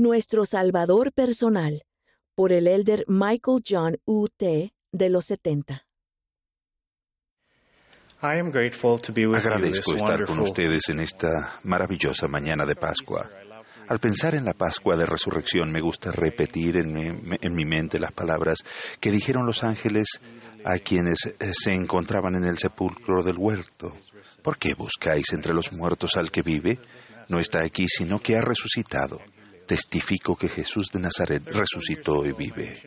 [0.00, 1.82] Nuestro Salvador Personal,
[2.36, 4.28] por el elder Michael John U.
[4.28, 4.72] T.
[4.92, 5.84] de los 70.
[8.20, 13.28] Agradezco estar con ustedes en esta maravillosa mañana de Pascua.
[13.88, 17.98] Al pensar en la Pascua de Resurrección me gusta repetir en mi, en mi mente
[17.98, 18.58] las palabras
[19.00, 20.20] que dijeron los ángeles
[20.64, 23.92] a quienes eh, se encontraban en el sepulcro del huerto.
[24.44, 26.78] ¿Por qué buscáis entre los muertos al que vive?
[27.28, 29.18] No está aquí, sino que ha resucitado
[29.68, 32.80] testifico que Jesús de Nazaret resucitó y vive.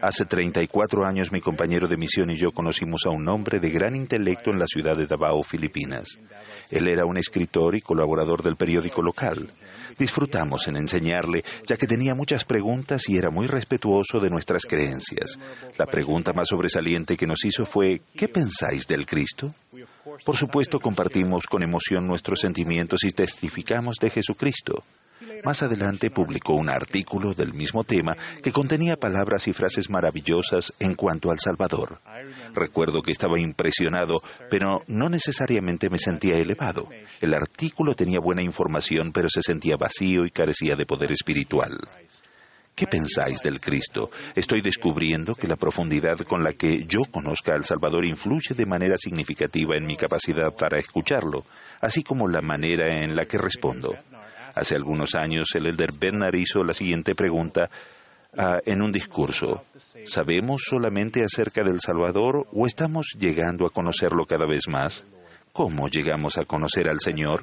[0.00, 3.94] Hace 34 años mi compañero de misión y yo conocimos a un hombre de gran
[3.94, 6.18] intelecto en la ciudad de Davao, Filipinas.
[6.70, 9.50] Él era un escritor y colaborador del periódico local.
[9.98, 15.38] Disfrutamos en enseñarle, ya que tenía muchas preguntas y era muy respetuoso de nuestras creencias.
[15.76, 19.54] La pregunta más sobresaliente que nos hizo fue, ¿qué pensáis del Cristo?
[20.24, 24.84] Por supuesto, compartimos con emoción nuestros sentimientos y testificamos de Jesucristo.
[25.44, 30.94] Más adelante publicó un artículo del mismo tema que contenía palabras y frases maravillosas en
[30.94, 32.00] cuanto al Salvador.
[32.54, 34.16] Recuerdo que estaba impresionado,
[34.50, 36.88] pero no necesariamente me sentía elevado.
[37.20, 41.78] El artículo tenía buena información, pero se sentía vacío y carecía de poder espiritual.
[42.78, 44.08] ¿Qué pensáis del Cristo?
[44.36, 48.96] Estoy descubriendo que la profundidad con la que yo conozca al Salvador influye de manera
[48.96, 51.42] significativa en mi capacidad para escucharlo,
[51.80, 53.96] así como la manera en la que respondo.
[54.54, 57.68] Hace algunos años el elder Bernard hizo la siguiente pregunta
[58.36, 59.64] uh, en un discurso.
[60.04, 65.04] ¿Sabemos solamente acerca del Salvador o estamos llegando a conocerlo cada vez más?
[65.58, 67.40] ¿Cómo llegamos a conocer al Señor?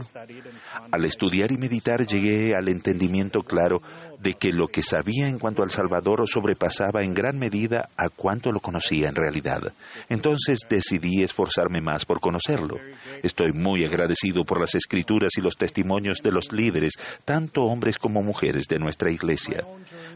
[0.89, 3.81] Al estudiar y meditar llegué al entendimiento claro
[4.19, 8.51] de que lo que sabía en cuanto al Salvador sobrepasaba en gran medida a cuanto
[8.51, 9.73] lo conocía en realidad.
[10.09, 12.77] Entonces decidí esforzarme más por conocerlo.
[13.23, 16.93] Estoy muy agradecido por las escrituras y los testimonios de los líderes,
[17.23, 19.63] tanto hombres como mujeres de nuestra iglesia.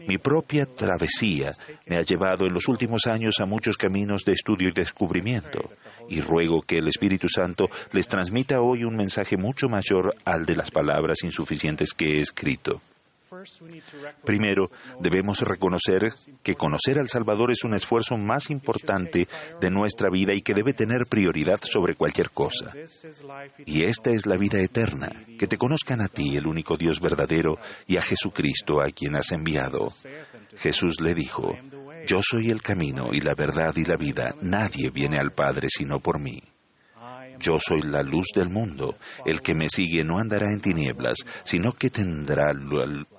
[0.06, 1.52] Mi propia travesía
[1.86, 5.70] me ha llevado en los últimos años a muchos caminos de estudio y descubrimiento
[6.08, 10.56] y ruego que el Espíritu Santo les transmita hoy un mensaje mucho mayor al de
[10.56, 12.80] las palabras insuficientes que he escrito.
[14.24, 19.28] Primero, debemos reconocer que conocer al Salvador es un esfuerzo más importante
[19.60, 22.72] de nuestra vida y que debe tener prioridad sobre cualquier cosa.
[23.66, 27.58] Y esta es la vida eterna, que te conozcan a ti, el único Dios verdadero,
[27.86, 29.88] y a Jesucristo, a quien has enviado.
[30.56, 31.56] Jesús le dijo,
[32.06, 34.34] yo soy el camino y la verdad y la vida.
[34.40, 36.42] Nadie viene al Padre sino por mí.
[37.38, 38.96] Yo soy la luz del mundo.
[39.24, 42.52] El que me sigue no andará en tinieblas, sino que tendrá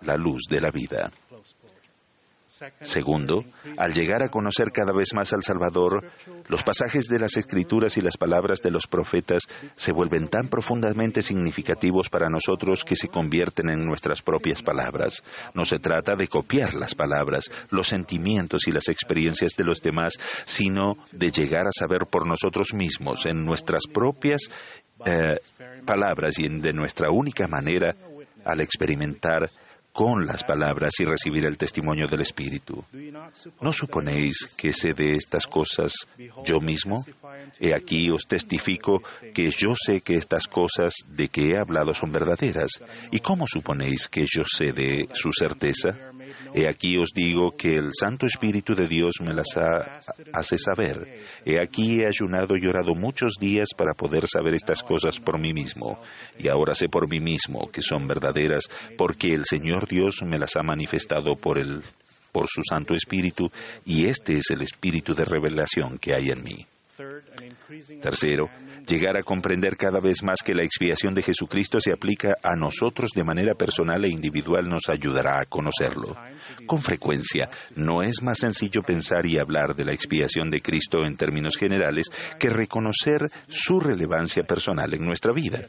[0.01, 1.11] la luz de la vida.
[2.81, 3.43] Segundo,
[3.77, 6.03] al llegar a conocer cada vez más al Salvador,
[6.47, 9.43] los pasajes de las Escrituras y las palabras de los profetas
[9.75, 15.23] se vuelven tan profundamente significativos para nosotros que se convierten en nuestras propias palabras.
[15.53, 20.13] No se trata de copiar las palabras, los sentimientos y las experiencias de los demás,
[20.45, 24.41] sino de llegar a saber por nosotros mismos, en nuestras propias
[25.05, 25.37] eh,
[25.85, 27.95] palabras y de nuestra única manera,
[28.43, 29.49] al experimentar
[29.91, 32.83] con las palabras y recibir el testimonio del Espíritu.
[33.59, 35.93] ¿No suponéis que sé de estas cosas
[36.45, 37.03] yo mismo?
[37.59, 39.01] He aquí os testifico
[39.33, 42.71] que yo sé que estas cosas de que he hablado son verdaderas.
[43.11, 46.10] ¿Y cómo suponéis que yo sé de su certeza?
[46.53, 49.47] He aquí os digo que el Santo Espíritu de Dios me las
[50.33, 51.19] hace saber.
[51.45, 55.53] He aquí he ayunado y orado muchos días para poder saber estas cosas por mí
[55.53, 55.99] mismo.
[56.37, 58.63] Y ahora sé por mí mismo que son verdaderas,
[58.97, 61.61] porque el Señor Dios me las ha manifestado por
[62.31, 63.51] por su Santo Espíritu,
[63.85, 66.65] y este es el Espíritu de revelación que hay en mí.
[68.01, 68.49] Tercero,
[68.87, 73.11] llegar a comprender cada vez más que la expiación de Jesucristo se aplica a nosotros
[73.15, 76.15] de manera personal e individual nos ayudará a conocerlo.
[76.65, 81.17] Con frecuencia, no es más sencillo pensar y hablar de la expiación de Cristo en
[81.17, 82.07] términos generales
[82.39, 85.67] que reconocer su relevancia personal en nuestra vida.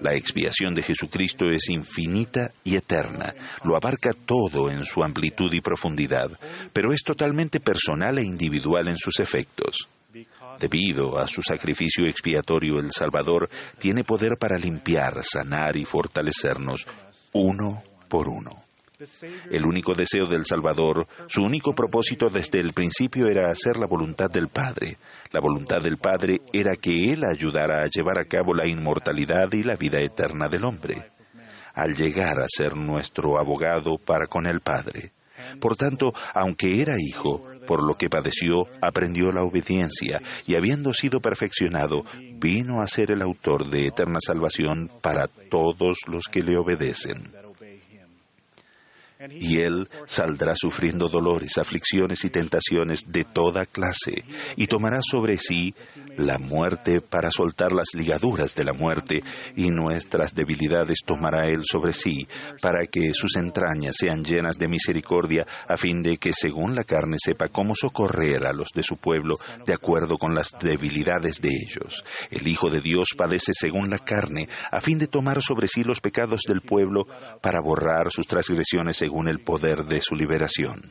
[0.00, 3.34] La expiación de Jesucristo es infinita y eterna,
[3.64, 6.30] lo abarca todo en su amplitud y profundidad,
[6.72, 9.88] pero es totalmente personal e individual en sus efectos.
[10.60, 13.48] Debido a su sacrificio expiatorio, el Salvador
[13.78, 16.86] tiene poder para limpiar, sanar y fortalecernos
[17.32, 18.62] uno por uno.
[19.50, 24.28] El único deseo del Salvador, su único propósito desde el principio era hacer la voluntad
[24.28, 24.98] del Padre.
[25.32, 29.62] La voluntad del Padre era que Él ayudara a llevar a cabo la inmortalidad y
[29.62, 31.10] la vida eterna del hombre,
[31.72, 35.12] al llegar a ser nuestro abogado para con el Padre.
[35.58, 41.20] Por tanto, aunque era hijo, por lo que padeció, aprendió la obediencia y habiendo sido
[41.20, 42.02] perfeccionado,
[42.34, 47.32] vino a ser el autor de eterna salvación para todos los que le obedecen.
[49.30, 54.24] y él saldrá sufriendo dolores, aflicciones y tentaciones de toda clase,
[54.56, 55.72] y tomará sobre sí
[56.16, 59.22] la muerte para soltar las ligaduras de la muerte,
[59.56, 62.26] y nuestras debilidades tomará él sobre sí,
[62.60, 67.16] para que sus entrañas sean llenas de misericordia, a fin de que según la carne
[67.22, 69.36] sepa cómo socorrer a los de su pueblo,
[69.66, 72.04] de acuerdo con las debilidades de ellos.
[72.30, 76.00] El Hijo de Dios padece según la carne, a fin de tomar sobre sí los
[76.00, 77.06] pecados del pueblo,
[77.40, 80.82] para borrar sus transgresiones según el poder de su liberación.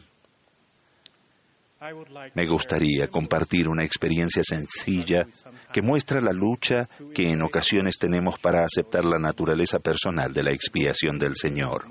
[2.34, 5.26] Me gustaría compartir una experiencia sencilla
[5.72, 10.52] que muestra la lucha que en ocasiones tenemos para aceptar la naturaleza personal de la
[10.52, 11.86] expiación del Señor.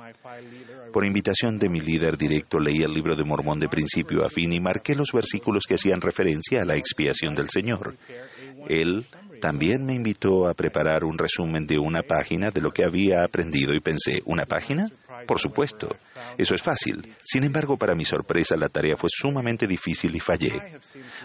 [0.93, 4.53] Por invitación de mi líder directo leí el libro de Mormón de principio a fin
[4.53, 7.95] y marqué los versículos que hacían referencia a la expiación del Señor.
[8.69, 9.07] Él
[9.41, 13.73] también me invitó a preparar un resumen de una página de lo que había aprendido
[13.75, 14.91] y pensé, ¿una página?
[15.27, 15.89] Por supuesto,
[16.37, 17.15] eso es fácil.
[17.21, 20.79] Sin embargo, para mi sorpresa, la tarea fue sumamente difícil y fallé.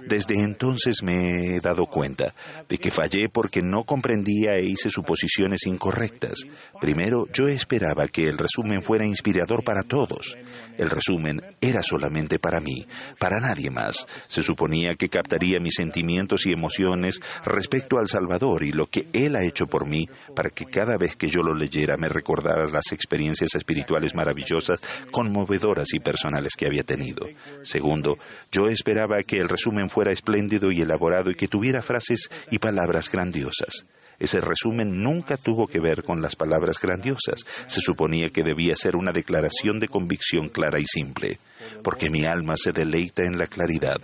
[0.05, 2.33] Desde entonces me he dado cuenta
[2.67, 6.43] de que fallé porque no comprendía e hice suposiciones incorrectas.
[6.79, 10.37] Primero, yo esperaba que el resumen fuera inspirador para todos.
[10.77, 12.85] El resumen era solamente para mí,
[13.19, 14.07] para nadie más.
[14.21, 19.35] Se suponía que captaría mis sentimientos y emociones respecto al Salvador y lo que Él
[19.35, 22.91] ha hecho por mí, para que cada vez que yo lo leyera me recordara las
[22.91, 23.82] experiencias espirituales
[24.13, 24.81] maravillosas,
[25.11, 27.27] conmovedoras y personales que había tenido.
[27.61, 28.17] Segundo,
[28.51, 33.09] yo esperaba que el resumen fuera espléndido y elaborado y que tuviera frases y palabras
[33.09, 33.85] grandiosas.
[34.19, 37.45] Ese resumen nunca tuvo que ver con las palabras grandiosas.
[37.65, 41.39] Se suponía que debía ser una declaración de convicción clara y simple,
[41.83, 43.99] porque mi alma se deleita en la claridad,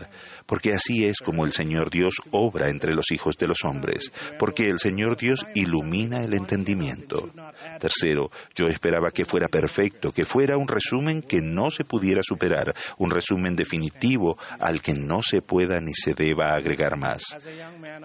[0.45, 4.69] porque así es como el Señor Dios obra entre los hijos de los hombres, porque
[4.69, 7.29] el Señor Dios ilumina el entendimiento.
[7.79, 12.73] Tercero, yo esperaba que fuera perfecto, que fuera un resumen que no se pudiera superar,
[12.97, 17.23] un resumen definitivo al que no se pueda ni se deba agregar más.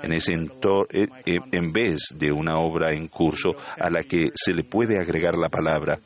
[0.02, 1.38] En, eh, eh,
[1.74, 5.98] vez de una obra en curso a la que se le puede agregar la palabra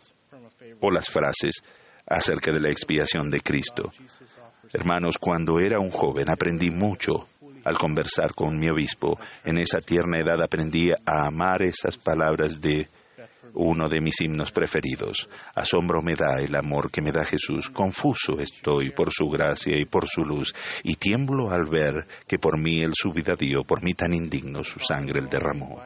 [0.81, 1.62] o las frases
[2.09, 3.93] acerca de la expiación de Cristo.
[4.73, 7.29] Hermanos, cuando era un joven aprendí mucho
[7.65, 9.19] al conversar con mi obispo.
[9.45, 12.89] En esa tierna edad aprendí a amar esas palabras de
[13.55, 15.29] uno de mis himnos preferidos.
[15.55, 19.85] Asombro me da el amor que me da Jesús, confuso estoy por su gracia y
[19.85, 23.83] por su luz, y tiemblo al ver que por mí él su vida dio, por
[23.83, 25.83] mí tan indigno su sangre él derramó.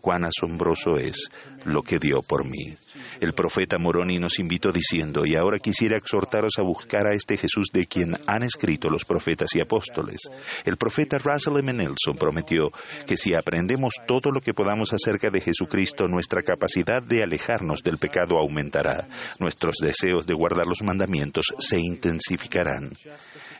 [0.00, 1.28] Cuán asombroso es
[1.64, 2.74] lo que dio por mí.
[3.20, 7.68] El profeta Moroni nos invitó diciendo, y ahora quisiera exhortaros a buscar a este Jesús
[7.72, 10.18] de quien han escrito los profetas y apóstoles.
[10.64, 11.72] El profeta Russell M.
[11.72, 12.70] Nelson prometió
[13.06, 17.98] que si aprendemos todo lo que podamos acerca de Jesucristo, nuestra capacidad de alejarnos del
[17.98, 19.06] pecado aumentará,
[19.38, 22.92] nuestros deseos de guardar los mandamientos se intensificarán.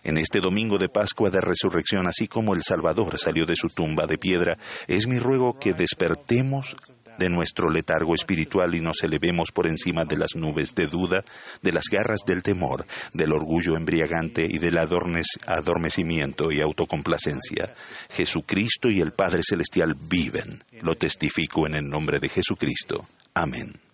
[0.05, 4.07] En este domingo de Pascua de Resurrección, así como el Salvador salió de su tumba
[4.07, 6.77] de piedra, es mi ruego que despertemos
[7.19, 11.25] de nuestro letargo espiritual y nos elevemos por encima de las nubes de duda,
[11.63, 17.73] de las garras del temor, del orgullo embriagante y del adormecimiento y autocomplacencia.
[18.11, 20.65] Jesucristo y el Padre Celestial viven.
[20.83, 23.07] Lo testifico en el nombre de Jesucristo.
[23.35, 23.90] Amén.